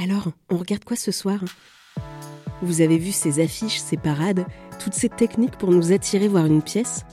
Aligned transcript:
Alors, 0.00 0.28
on 0.48 0.56
regarde 0.56 0.84
quoi 0.84 0.96
ce 0.96 1.10
soir? 1.10 1.40
Vous 2.62 2.80
avez 2.82 2.98
vu 2.98 3.10
ces 3.10 3.42
affiches, 3.42 3.80
ces 3.80 3.96
parades, 3.96 4.46
toutes 4.78 4.94
ces 4.94 5.08
techniques 5.08 5.58
pour 5.58 5.72
nous 5.72 5.92
attirer 5.92 6.28
voir 6.28 6.46
une 6.46 6.62
pièce? 6.62 7.04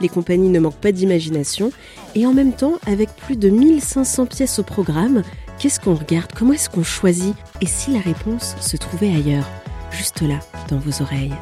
Les 0.00 0.08
compagnies 0.08 0.48
ne 0.48 0.58
manquent 0.58 0.80
pas 0.80 0.90
d'imagination, 0.90 1.70
et 2.16 2.26
en 2.26 2.34
même 2.34 2.52
temps, 2.52 2.74
avec 2.86 3.14
plus 3.14 3.36
de 3.36 3.50
1500 3.50 4.26
pièces 4.26 4.58
au 4.58 4.64
programme, 4.64 5.22
qu'est-ce 5.60 5.78
qu'on 5.78 5.94
regarde? 5.94 6.32
Comment 6.36 6.54
est-ce 6.54 6.68
qu'on 6.68 6.82
choisit? 6.82 7.36
Et 7.60 7.66
si 7.66 7.92
la 7.92 8.00
réponse 8.00 8.56
se 8.60 8.76
trouvait 8.76 9.14
ailleurs? 9.14 9.48
Juste 9.92 10.22
là, 10.22 10.40
dans 10.68 10.78
vos 10.78 11.02
oreilles. 11.02 11.34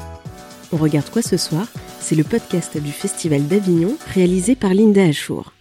On 0.71 0.77
regarde 0.77 1.09
quoi 1.09 1.23
ce 1.23 1.37
soir? 1.37 1.65
C'est 1.99 2.15
le 2.15 2.23
podcast 2.23 2.77
du 2.77 2.91
Festival 2.91 3.47
d'Avignon 3.47 3.97
réalisé 4.13 4.55
par 4.55 4.75
Linda 4.75 5.03
Achour. 5.03 5.53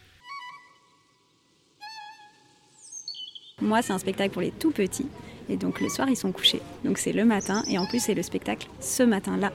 Moi, 3.62 3.80
c'est 3.80 3.92
un 3.92 3.98
spectacle 3.98 4.32
pour 4.32 4.42
les 4.42 4.50
tout 4.50 4.72
petits. 4.72 5.06
Et 5.48 5.56
donc 5.56 5.80
le 5.80 5.88
soir, 5.88 6.08
ils 6.08 6.16
sont 6.16 6.32
couchés. 6.32 6.60
Donc 6.84 6.98
c'est 6.98 7.12
le 7.12 7.24
matin. 7.24 7.62
Et 7.70 7.78
en 7.78 7.86
plus, 7.86 8.00
c'est 8.00 8.14
le 8.14 8.22
spectacle 8.22 8.68
ce 8.80 9.04
matin-là. 9.04 9.52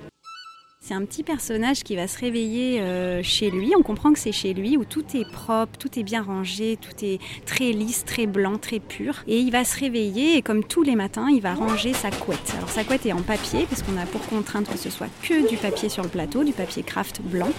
C'est 0.88 0.94
un 0.94 1.04
petit 1.04 1.23
personnage 1.23 1.84
qui 1.84 1.98
va 1.98 2.08
se 2.08 2.18
réveiller 2.18 2.80
euh, 2.80 3.22
chez 3.22 3.52
lui. 3.52 3.73
On 3.78 3.84
comprend 3.84 4.14
que 4.14 4.20
c'est 4.20 4.32
chez 4.32 4.54
lui 4.54 4.78
où 4.78 4.86
tout 4.86 5.04
est 5.16 5.30
propre, 5.30 5.78
tout 5.78 6.00
est 6.00 6.04
bien 6.04 6.22
rangé, 6.22 6.78
tout 6.78 7.04
est 7.04 7.20
très 7.45 7.73
lisse, 7.73 8.05
très 8.05 8.26
blanc, 8.26 8.58
très 8.58 8.80
pur. 8.80 9.16
Et 9.28 9.38
il 9.38 9.52
va 9.52 9.66
se 9.66 9.78
réveiller 9.78 10.38
et 10.38 10.42
comme 10.42 10.64
tous 10.64 10.84
les 10.84 10.95
matins, 10.95 11.28
il 11.30 11.42
va 11.42 11.55
ranger 11.55 11.92
sa 11.92 12.09
couette. 12.09 12.54
Alors 12.55 12.70
sa 12.70 12.86
couette 12.86 13.05
est 13.05 13.12
en 13.12 13.22
papier 13.22 13.66
parce 13.70 13.84
qu'on 13.84 13.98
a 13.98 14.05
pour 14.05 14.26
contrainte 14.28 14.72
que 14.72 14.78
ce 14.78 14.90
soit 14.90 15.09
que 15.23 15.50
du 15.50 15.58
papier 15.58 15.90
sur 15.90 16.04
le 16.04 16.09
plateau, 16.09 16.45
du 16.45 16.54
papier 16.54 16.84
craft 16.84 17.20
blanc. 17.22 17.50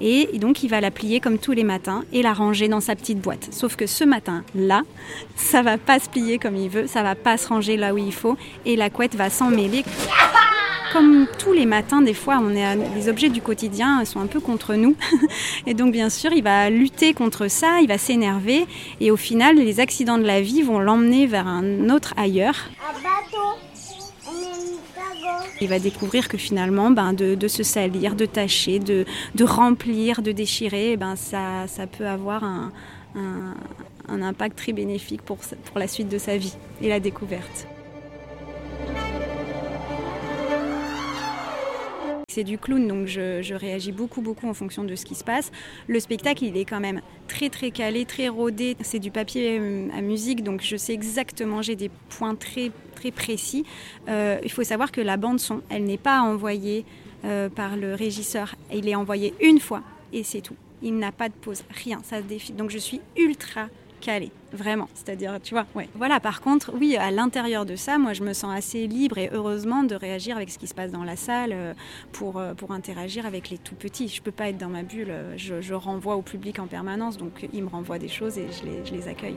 Et 0.00 0.36
donc 0.40 0.64
il 0.64 0.68
va 0.68 0.80
la 0.80 0.90
plier 0.90 1.20
comme 1.20 1.38
tous 1.38 1.52
les 1.52 1.62
matins 1.62 2.02
et 2.12 2.22
la 2.22 2.32
ranger 2.32 2.66
dans 2.66 2.80
sa 2.80 2.96
petite 2.96 3.20
boîte. 3.20 3.50
Sauf 3.52 3.76
que 3.76 3.86
ce 3.86 4.02
matin-là, 4.02 4.82
ça 5.36 5.62
va 5.62 5.78
pas 5.78 6.00
se 6.00 6.08
plier 6.08 6.40
comme 6.40 6.56
il 6.56 6.70
veut, 6.70 6.88
ça 6.88 7.04
va 7.04 7.14
pas 7.14 7.36
se 7.36 7.46
ranger 7.46 7.76
là 7.76 7.94
où 7.94 7.98
il 7.98 8.12
faut 8.12 8.36
et 8.66 8.74
la 8.74 8.90
couette 8.90 9.14
va 9.14 9.30
s'en 9.30 9.48
mêler 9.48 9.84
comme 10.94 11.26
tous 11.40 11.52
les 11.52 11.66
matins, 11.66 12.02
des 12.02 12.14
fois, 12.14 12.38
on 12.40 12.50
est 12.50 12.76
les 12.94 13.08
objets 13.08 13.28
du 13.28 13.42
quotidien 13.42 14.04
sont 14.04 14.20
un 14.20 14.26
peu 14.26 14.38
contre 14.38 14.74
nous. 14.74 14.94
Et 15.66 15.74
donc, 15.74 15.90
bien 15.90 16.08
sûr, 16.08 16.32
il 16.32 16.44
va 16.44 16.70
lutter 16.70 17.14
contre 17.14 17.48
ça, 17.48 17.80
il 17.80 17.88
va 17.88 17.98
s'énerver. 17.98 18.64
Et 19.00 19.10
au 19.10 19.16
final, 19.16 19.56
les 19.56 19.80
accidents 19.80 20.18
de 20.18 20.24
la 20.24 20.40
vie 20.40 20.62
vont 20.62 20.78
l'emmener 20.78 21.26
vers 21.26 21.48
un 21.48 21.90
autre 21.90 22.14
ailleurs. 22.16 22.70
Il 25.60 25.68
va 25.68 25.80
découvrir 25.80 26.28
que 26.28 26.38
finalement, 26.38 26.92
ben, 26.92 27.12
de, 27.12 27.48
se 27.48 27.64
salir, 27.64 28.14
de 28.14 28.26
tâcher, 28.26 28.78
de, 28.78 29.04
remplir, 29.42 30.22
de 30.22 30.30
déchirer, 30.30 30.96
ben, 30.96 31.16
ça, 31.16 31.66
ça 31.66 31.88
peut 31.88 32.06
avoir 32.06 32.44
un, 32.44 32.70
un, 34.08 34.22
impact 34.22 34.56
très 34.56 34.72
bénéfique 34.72 35.22
pour, 35.22 35.38
pour 35.38 35.78
la 35.80 35.88
suite 35.88 36.08
de 36.08 36.18
sa 36.18 36.36
vie 36.36 36.54
et 36.80 36.88
la 36.88 37.00
découverte. 37.00 37.66
C'est 42.34 42.42
du 42.42 42.58
clown, 42.58 42.88
donc 42.88 43.06
je, 43.06 43.54
réagis 43.54 43.92
beaucoup, 43.92 44.20
beaucoup 44.20 44.48
en 44.48 44.54
fonction 44.54 44.82
de 44.82 44.96
ce 44.96 45.04
qui 45.04 45.14
se 45.14 45.22
passe. 45.22 45.52
Le 45.86 46.00
spectacle, 46.00 46.42
il 46.42 46.56
est 46.56 46.64
quand 46.64 46.80
même 46.80 47.00
très, 47.28 47.48
très 47.48 47.70
calé, 47.70 48.06
très 48.06 48.26
rodé. 48.26 48.76
C'est 48.80 48.98
du 48.98 49.12
papier 49.12 49.56
euh, 49.60 49.86
à 49.96 50.00
musique, 50.00 50.42
donc 50.42 50.60
je 50.60 50.76
sais 50.76 50.92
exactement, 50.92 51.62
j'ai 51.62 51.76
des 51.76 51.92
points 52.08 52.34
très, 52.34 52.72
très 52.96 53.12
précis. 53.12 53.64
Euh, 54.08 54.40
il 54.42 54.50
faut 54.50 54.64
savoir 54.64 54.90
que 54.90 55.00
la 55.00 55.16
bande-son, 55.16 55.62
elle 55.70 55.84
n'est 55.84 55.96
pas 55.96 56.22
envoyée 56.22 56.84
euh, 57.24 57.48
par 57.48 57.76
le 57.76 57.94
régisseur. 57.94 58.56
Il 58.72 58.88
est 58.88 58.96
envoyé 58.96 59.32
une 59.40 59.60
fois 59.60 59.84
et 60.12 60.24
c'est 60.24 60.40
tout. 60.40 60.56
Il 60.82 60.98
n'a 60.98 61.12
pas 61.12 61.28
de 61.28 61.34
pause, 61.34 61.62
rien, 61.84 62.00
ça 62.02 62.18
se 62.18 62.24
défile. 62.24 62.56
Donc 62.56 62.70
je 62.70 62.78
suis 62.78 63.00
ultra 63.16 63.68
vraiment. 64.52 64.88
C'est-à-dire, 64.94 65.38
tu 65.42 65.54
vois, 65.54 65.66
ouais. 65.74 65.88
Voilà, 65.94 66.20
par 66.20 66.40
contre, 66.40 66.72
oui, 66.74 66.96
à 66.96 67.10
l'intérieur 67.10 67.66
de 67.66 67.76
ça, 67.76 67.98
moi, 67.98 68.12
je 68.12 68.22
me 68.22 68.32
sens 68.32 68.54
assez 68.56 68.86
libre 68.86 69.18
et 69.18 69.30
heureusement 69.32 69.82
de 69.82 69.94
réagir 69.94 70.36
avec 70.36 70.50
ce 70.50 70.58
qui 70.58 70.66
se 70.66 70.74
passe 70.74 70.92
dans 70.92 71.04
la 71.04 71.16
salle 71.16 71.52
euh, 71.52 71.74
pour, 72.12 72.38
euh, 72.38 72.54
pour 72.54 72.72
interagir 72.72 73.26
avec 73.26 73.50
les 73.50 73.58
tout 73.58 73.74
petits. 73.74 74.08
Je 74.08 74.22
peux 74.22 74.32
pas 74.32 74.48
être 74.48 74.58
dans 74.58 74.68
ma 74.68 74.82
bulle, 74.82 75.10
euh, 75.10 75.34
je, 75.36 75.74
renvoie 75.74 76.16
au 76.16 76.22
public 76.22 76.58
en 76.60 76.66
permanence, 76.66 77.16
donc 77.16 77.46
ils 77.52 77.62
me 77.62 77.68
renvoient 77.68 77.98
des 77.98 78.08
choses 78.08 78.38
et 78.38 78.46
je 78.52 78.64
les, 78.64 78.86
je 78.86 78.94
les 78.94 79.08
accueille. 79.08 79.36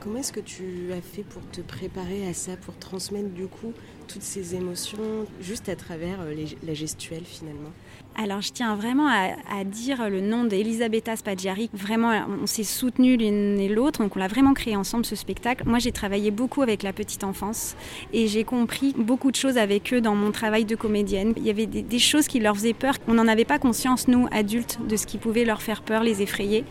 Comment 0.00 0.18
est-ce 0.18 0.32
que 0.32 0.40
tu 0.40 0.92
as 0.92 1.00
fait 1.00 1.22
pour 1.22 1.42
te 1.50 1.60
préparer 1.60 2.28
à 2.28 2.34
ça, 2.34 2.56
pour 2.56 2.76
transmettre 2.76 3.30
du 3.30 3.48
coup 3.48 3.72
toutes 4.06 4.22
ces 4.22 4.54
émotions 4.54 5.26
juste 5.40 5.68
à 5.68 5.76
travers 5.76 6.18
la 6.66 6.74
gestuelle 6.74 7.24
finalement 7.24 7.72
alors 8.18 8.40
je 8.40 8.50
tiens 8.50 8.74
vraiment 8.76 9.08
à, 9.08 9.64
dire 9.64 10.08
le 10.08 10.20
nom 10.20 10.44
d'Elisabetta 10.44 11.16
Spaggiari. 11.16 11.68
Vraiment, 11.74 12.12
on 12.42 12.46
s'est 12.46 12.64
soutenus 12.64 13.18
l'une 13.18 13.60
et 13.60 13.68
l'autre, 13.68 14.02
donc 14.02 14.16
on 14.16 14.18
l'a 14.18 14.28
vraiment 14.28 14.54
créé 14.54 14.74
ensemble 14.74 15.04
ce 15.04 15.14
spectacle. 15.14 15.64
Moi 15.66 15.78
j'ai 15.78 15.92
travaillé 15.92 16.30
beaucoup 16.30 16.62
avec 16.62 16.82
la 16.82 16.92
petite 16.92 17.24
enfance 17.24 17.76
et 18.14 18.26
j'ai 18.26 18.44
compris 18.44 18.94
beaucoup 18.96 19.30
de 19.30 19.36
choses 19.36 19.58
avec 19.58 19.92
eux 19.92 20.00
dans 20.00 20.14
mon 20.14 20.30
travail 20.30 20.64
de 20.64 20.76
comédienne. 20.76 21.34
Il 21.36 21.44
y 21.44 21.50
avait 21.50 21.66
des, 21.66 21.98
choses 21.98 22.26
qui 22.26 22.40
leur 22.40 22.56
faisaient 22.56 22.72
peur. 22.72 22.94
On 23.06 23.14
n'en 23.14 23.28
avait 23.28 23.44
pas 23.44 23.58
conscience, 23.58 24.08
nous, 24.08 24.28
adultes, 24.30 24.78
de 24.86 24.96
ce 24.96 25.06
qui 25.06 25.18
pouvait 25.18 25.44
leur 25.44 25.60
faire 25.60 25.82
peur, 25.82 26.02
les 26.02 26.22
effrayer. 26.22 26.64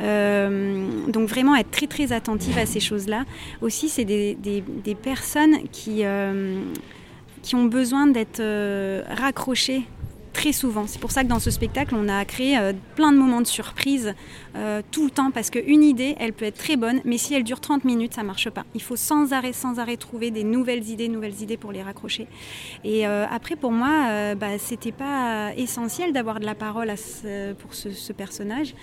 Euh, 0.00 0.86
donc 1.08 1.28
vraiment 1.28 1.56
être 1.56 1.70
très 1.70 1.86
très 1.86 2.12
attentive 2.12 2.56
à 2.56 2.64
ces 2.64 2.80
choses-là. 2.80 3.24
Aussi, 3.60 3.88
c'est 3.90 4.04
des, 4.04 4.36
personnes 5.02 5.68
qui... 5.72 6.04
Euh, 6.04 6.62
qui 7.46 7.54
ont 7.54 7.66
besoin 7.66 8.08
d'être 8.08 8.40
euh, 8.40 9.04
raccrochées 9.08 9.84
très 10.36 10.52
souvent. 10.52 10.86
C'est 10.86 11.00
pour 11.00 11.12
ça 11.12 11.24
que 11.24 11.28
dans 11.28 11.38
ce 11.38 11.50
spectacle, 11.50 11.94
on 11.96 12.08
a 12.10 12.22
créé 12.26 12.58
euh, 12.58 12.74
plein 12.94 13.10
de 13.10 13.16
moments 13.16 13.40
de 13.40 13.46
surprise 13.46 14.14
euh, 14.54 14.82
tout 14.90 15.06
le 15.06 15.10
temps 15.10 15.30
parce 15.30 15.48
qu'une 15.48 15.82
idée, 15.82 16.14
elle 16.20 16.34
peut 16.34 16.44
être 16.44 16.58
très 16.58 16.76
bonne, 16.76 17.00
mais 17.06 17.16
si 17.16 17.34
elle 17.34 17.42
dure 17.42 17.58
30 17.58 17.84
minutes, 17.84 18.12
ça 18.12 18.22
marche 18.22 18.50
pas. 18.50 18.64
Il 18.74 18.82
faut 18.82 18.96
sans 18.96 19.32
arrêt, 19.32 19.54
sans 19.54 19.78
arrêt 19.78 19.96
trouver 19.96 20.30
des 20.30 20.44
nouvelles 20.44 20.90
idées, 20.90 21.08
nouvelles 21.08 21.40
idées 21.40 21.56
pour 21.56 21.72
les 21.72 21.82
raccrocher. 21.82 22.26
Et 22.84 23.06
euh, 23.06 23.24
après, 23.30 23.56
pour 23.56 23.72
moi, 23.72 24.34
bah, 24.34 24.58
c'était 24.58 24.92
pas 24.92 25.52
essentiel 25.56 26.12
d'avoir 26.12 26.38
de 26.38 26.44
la 26.44 26.54
parole 26.54 26.92
pour 27.58 27.74
ce, 27.74 28.12
personnage. 28.12 28.74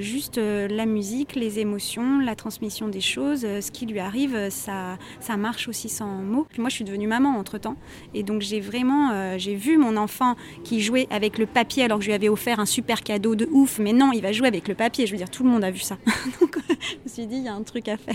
juste 0.00 0.36
la 0.38 0.86
musique, 0.86 1.34
les 1.34 1.60
émotions, 1.60 2.18
la 2.18 2.34
transmission 2.34 2.88
des 2.88 3.00
choses, 3.00 3.40
ce 3.40 3.70
qui 3.70 3.86
lui 3.86 4.00
arrive, 4.00 4.50
ça, 4.50 4.98
ça 5.20 5.36
marche 5.36 5.68
aussi 5.68 5.88
sans 5.88 6.06
mots. 6.06 6.46
Moi, 6.58 6.68
je 6.68 6.74
suis 6.76 6.84
devenue 6.84 7.06
maman 7.06 7.38
entre 7.38 7.58
temps, 7.58 7.76
et 8.12 8.22
donc 8.22 8.42
j'ai 8.42 8.60
vraiment, 8.60 9.38
j'ai 9.38 9.54
vu 9.54 9.78
mon 9.78 9.96
enfant 9.96 10.36
qui 10.62 10.73
jouait 10.80 11.06
avec 11.10 11.38
le 11.38 11.46
papier 11.46 11.84
alors 11.84 11.98
que 11.98 12.04
je 12.04 12.08
lui 12.08 12.14
avais 12.14 12.28
offert 12.28 12.60
un 12.60 12.66
super 12.66 13.02
cadeau 13.02 13.34
de 13.34 13.48
ouf. 13.50 13.78
Mais 13.78 13.92
non, 13.92 14.12
il 14.12 14.22
va 14.22 14.32
jouer 14.32 14.48
avec 14.48 14.68
le 14.68 14.74
papier. 14.74 15.06
Je 15.06 15.12
veux 15.12 15.18
dire, 15.18 15.30
tout 15.30 15.44
le 15.44 15.50
monde 15.50 15.64
a 15.64 15.70
vu 15.70 15.80
ça. 15.80 15.96
Donc 16.40 16.58
je 16.68 16.96
me 17.04 17.08
suis 17.08 17.26
dit, 17.26 17.36
il 17.36 17.44
y 17.44 17.48
a 17.48 17.54
un 17.54 17.62
truc 17.62 17.88
à 17.88 17.96
faire. 17.96 18.14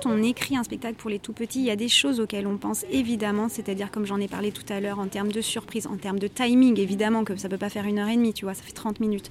Quand 0.00 0.10
on 0.10 0.22
écrit 0.22 0.56
un 0.56 0.64
spectacle 0.64 0.94
pour 0.96 1.10
les 1.10 1.18
tout 1.18 1.32
petits, 1.32 1.60
il 1.60 1.64
y 1.64 1.70
a 1.70 1.76
des 1.76 1.88
choses 1.88 2.20
auxquelles 2.20 2.46
on 2.46 2.56
pense 2.56 2.84
évidemment, 2.90 3.48
c'est-à-dire 3.48 3.90
comme 3.90 4.06
j'en 4.06 4.18
ai 4.18 4.28
parlé 4.28 4.52
tout 4.52 4.64
à 4.68 4.80
l'heure 4.80 4.98
en 4.98 5.06
termes 5.06 5.32
de 5.32 5.40
surprise, 5.40 5.86
en 5.86 5.96
termes 5.96 6.18
de 6.18 6.28
timing, 6.28 6.78
évidemment 6.78 7.24
que 7.24 7.36
ça 7.36 7.48
ne 7.48 7.52
peut 7.52 7.58
pas 7.58 7.68
faire 7.68 7.86
une 7.86 7.98
heure 7.98 8.08
et 8.08 8.16
demie, 8.16 8.32
tu 8.32 8.44
vois, 8.44 8.54
ça 8.54 8.62
fait 8.62 8.72
30 8.72 9.00
minutes. 9.00 9.30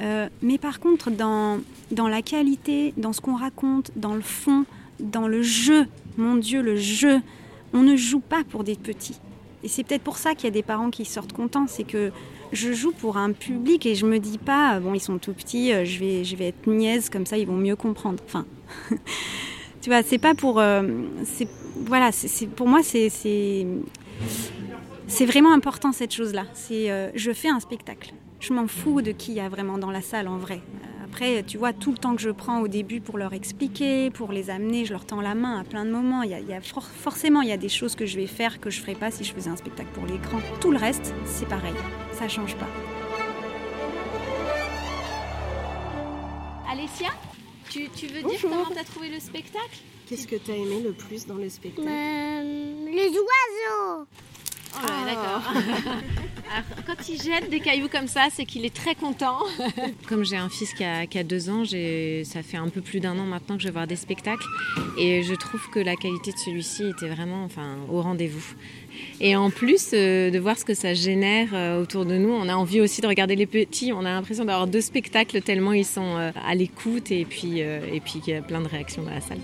Euh, 0.00 0.28
mais 0.42 0.58
par 0.58 0.80
contre, 0.80 1.10
dans, 1.10 1.60
dans 1.90 2.08
la 2.08 2.22
qualité, 2.22 2.94
dans 2.96 3.12
ce 3.12 3.20
qu'on 3.20 3.36
raconte, 3.36 3.90
dans 3.96 4.14
le 4.14 4.20
fond, 4.20 4.64
dans 5.00 5.26
le 5.26 5.42
jeu, 5.42 5.86
mon 6.16 6.36
Dieu, 6.36 6.62
le 6.62 6.76
jeu, 6.76 7.20
on 7.72 7.82
ne 7.82 7.96
joue 7.96 8.20
pas 8.20 8.44
pour 8.44 8.64
des 8.64 8.76
petits. 8.76 9.20
Et 9.62 9.68
c'est 9.68 9.82
peut-être 9.82 10.02
pour 10.02 10.18
ça 10.18 10.34
qu'il 10.34 10.44
y 10.44 10.48
a 10.48 10.52
des 10.52 10.62
parents 10.62 10.90
qui 10.90 11.04
sortent 11.04 11.32
contents, 11.32 11.66
c'est 11.66 11.84
que 11.84 12.12
je 12.52 12.72
joue 12.72 12.92
pour 12.92 13.16
un 13.16 13.32
public 13.32 13.86
et 13.86 13.94
je 13.94 14.06
me 14.06 14.18
dis 14.18 14.38
pas, 14.38 14.78
bon, 14.78 14.94
ils 14.94 15.00
sont 15.00 15.18
tout 15.18 15.32
petits, 15.32 15.72
euh, 15.72 15.84
je 15.84 15.98
vais, 15.98 16.24
je 16.24 16.36
vais 16.36 16.48
être 16.48 16.68
niaise, 16.68 17.08
comme 17.08 17.26
ça 17.26 17.36
ils 17.36 17.46
vont 17.46 17.56
mieux 17.56 17.76
comprendre. 17.76 18.22
Enfin. 18.26 18.46
Tu 19.84 19.90
vois, 19.90 20.02
c'est 20.02 20.16
pas 20.16 20.34
pour. 20.34 20.60
Euh, 20.60 20.82
voilà, 21.76 22.08
pour 22.56 22.66
moi, 22.66 22.82
c'est 22.82 23.10
c'est 23.10 23.66
vraiment 25.26 25.52
important 25.52 25.92
cette 25.92 26.14
chose-là. 26.14 26.46
C'est 26.54 26.90
euh, 26.90 27.10
je 27.14 27.32
fais 27.32 27.50
un 27.50 27.60
spectacle. 27.60 28.14
Je 28.40 28.54
m'en 28.54 28.66
fous 28.66 29.02
de 29.02 29.12
qui 29.12 29.32
il 29.32 29.34
y 29.34 29.40
a 29.40 29.50
vraiment 29.50 29.76
dans 29.76 29.90
la 29.90 30.00
salle 30.00 30.26
en 30.26 30.38
vrai. 30.38 30.62
Après, 31.04 31.42
tu 31.42 31.58
vois, 31.58 31.74
tout 31.74 31.92
le 31.92 31.98
temps 31.98 32.16
que 32.16 32.22
je 32.22 32.30
prends 32.30 32.62
au 32.62 32.68
début 32.68 33.02
pour 33.02 33.18
leur 33.18 33.34
expliquer, 33.34 34.10
pour 34.10 34.32
les 34.32 34.48
amener, 34.48 34.86
je 34.86 34.92
leur 34.92 35.04
tends 35.04 35.20
la 35.20 35.34
main 35.34 35.60
à 35.60 35.64
plein 35.64 35.84
de 35.84 35.90
moments. 35.90 36.22
Il 36.22 36.30
y 36.30 36.54
a, 36.54 36.60
forcément, 36.62 37.42
il 37.42 37.50
y 37.50 37.52
a 37.52 37.58
des 37.58 37.68
choses 37.68 37.94
que 37.94 38.06
je 38.06 38.16
vais 38.16 38.26
faire 38.26 38.60
que 38.60 38.70
je 38.70 38.80
ferais 38.80 38.94
pas 38.94 39.10
si 39.10 39.22
je 39.22 39.34
faisais 39.34 39.50
un 39.50 39.56
spectacle 39.56 39.90
pour 39.92 40.06
grands. 40.06 40.40
Tout 40.62 40.70
le 40.70 40.78
reste, 40.78 41.12
c'est 41.26 41.46
pareil. 41.46 41.74
Ça 42.12 42.26
change 42.26 42.56
pas. 42.56 42.68
Alessia? 46.72 47.10
Tu, 47.68 48.06
veux 48.06 48.22
dire 48.22 48.40
comment 48.42 48.64
t'as 48.74 48.84
trouvé 48.84 49.08
le 49.08 49.20
spectacle? 49.20 49.78
Qu'est-ce 50.08 50.26
que 50.26 50.36
t'as 50.36 50.54
aimé 50.54 50.80
le 50.82 50.92
plus 50.92 51.26
dans 51.26 51.36
le 51.36 51.48
spectacle? 51.48 51.88
Euh, 51.88 52.86
Les 52.90 53.08
oiseaux. 53.08 54.06
Oh 54.76 54.86
là, 54.86 55.04
d'accord. 55.06 55.42
quand 56.86 57.08
il 57.08 57.20
jette 57.20 57.50
des 57.50 57.60
cailloux 57.60 57.88
comme 57.88 58.06
ça, 58.06 58.28
c'est 58.30 58.44
qu'il 58.44 58.64
est 58.64 58.74
très 58.74 58.94
content. 58.94 59.38
Comme 60.08 60.24
j'ai 60.24 60.36
un 60.36 60.48
fils 60.48 60.74
qui 60.74 60.84
a, 60.84 61.24
deux 61.24 61.50
ans, 61.50 61.64
ça 61.64 62.42
fait 62.42 62.56
un 62.56 62.68
peu 62.68 62.80
plus 62.80 63.00
d'un 63.00 63.18
an 63.18 63.24
maintenant 63.24 63.56
que 63.56 63.62
je 63.62 63.68
vais 63.68 63.72
voir 63.72 63.86
des 63.86 63.96
spectacles 63.96 64.46
et 64.98 65.22
je 65.22 65.34
trouve 65.34 65.68
que 65.70 65.78
la 65.78 65.96
qualité 65.96 66.32
de 66.32 66.38
celui-ci 66.38 66.84
était 66.88 67.08
vraiment 67.08 67.44
enfin, 67.44 67.78
au 67.90 68.00
rendez-vous. 68.00 68.54
Et 69.20 69.36
en 69.36 69.50
plus 69.50 69.90
euh, 69.92 70.30
de 70.30 70.38
voir 70.38 70.58
ce 70.58 70.64
que 70.64 70.74
ça 70.74 70.94
génère 70.94 71.48
euh, 71.52 71.82
autour 71.82 72.04
de 72.04 72.16
nous, 72.16 72.30
on 72.30 72.48
a 72.48 72.54
envie 72.54 72.80
aussi 72.80 73.00
de 73.00 73.06
regarder 73.06 73.36
les 73.36 73.46
petits. 73.46 73.92
On 73.92 74.00
a 74.00 74.10
l'impression 74.10 74.44
d'avoir 74.44 74.66
deux 74.66 74.80
spectacles 74.80 75.40
tellement 75.42 75.72
ils 75.72 75.84
sont 75.84 76.16
euh, 76.16 76.30
à 76.46 76.54
l'écoute 76.54 77.10
et 77.10 77.24
puis 77.24 77.58
et 77.58 78.00
puis 78.04 78.20
qu'il 78.20 78.34
y 78.34 78.36
a 78.36 78.42
plein 78.42 78.60
de 78.60 78.68
réactions 78.68 79.02
dans 79.02 79.10
la 79.10 79.20
salle. 79.20 79.40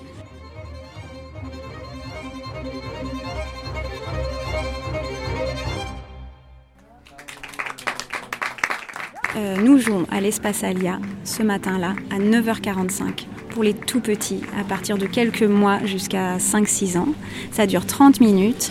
Nous 9.62 9.79
jouons 9.79 10.06
à 10.11 10.21
l'Espace 10.21 10.65
Alia 10.65 10.99
ce 11.25 11.43
matin-là 11.43 11.94
à 12.11 12.19
9h45 12.19 13.27
pour 13.50 13.62
les 13.62 13.75
tout 13.75 14.00
petits, 14.00 14.41
à 14.59 14.65
partir 14.65 14.97
de 14.97 15.06
quelques 15.06 15.43
mois 15.43 15.85
jusqu'à 15.85 16.38
5-6 16.38 16.99
ans. 16.99 17.09
Ça 17.53 17.67
dure 17.67 17.87
30 17.87 18.21
minutes. 18.21 18.71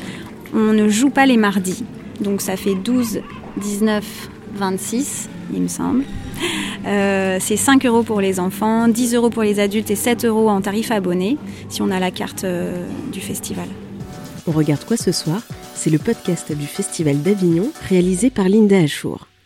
On 0.54 0.74
ne 0.74 0.88
joue 0.90 1.10
pas 1.10 1.26
les 1.26 1.38
mardis, 1.38 1.84
donc 2.22 2.42
ça 2.42 2.56
fait 2.56 2.76
12, 2.76 3.22
19, 3.58 4.30
26, 4.56 5.30
il 5.54 5.62
me 5.62 5.68
semble. 5.68 6.04
Euh, 6.88 7.38
c'est 7.40 7.58
5 7.58 7.86
euros 7.86 8.04
pour 8.04 8.22
les 8.22 8.40
enfants, 8.40 8.88
10 8.88 9.14
euros 9.14 9.30
pour 9.30 9.44
les 9.44 9.60
adultes 9.60 9.92
et 9.92 9.96
7 9.96 10.26
euros 10.26 10.50
en 10.50 10.62
tarif 10.62 10.92
abonné 10.92 11.38
si 11.68 11.82
on 11.82 11.92
a 11.92 12.00
la 12.00 12.10
carte 12.10 12.46
euh, 12.46 12.84
du 13.12 13.20
festival. 13.20 13.68
On 14.48 14.52
regarde 14.52 14.84
quoi 14.86 14.98
ce 14.98 15.12
soir? 15.12 15.42
C'est 15.76 15.90
le 15.90 16.00
podcast 16.00 16.52
du 16.52 16.66
Festival 16.66 17.22
d'Avignon 17.22 17.72
réalisé 17.88 18.30
par 18.30 18.50
Linda 18.50 18.78
Achour. 18.78 19.29